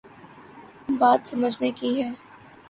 بات 0.99 1.21
سمجھنے 1.27 1.71
کی 1.71 1.89
ہے۔ 2.01 2.09